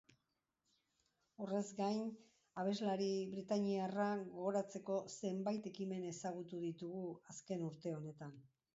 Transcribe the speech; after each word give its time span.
Horrez 1.43 1.61
gain, 1.79 2.01
abeslari 2.63 3.11
britainiarra 3.35 4.09
gogoratzeko 4.33 4.99
zenbait 5.17 5.71
ekimen 5.75 6.11
ezagutu 6.17 6.67
ditugu 6.69 7.09
azken 7.37 7.73
urte 7.73 7.99
honetan. 8.03 8.39